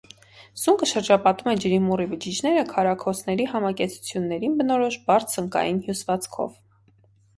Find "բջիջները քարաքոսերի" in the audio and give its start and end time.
2.15-3.47